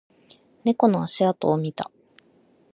[0.63, 1.91] 猫の足跡を見た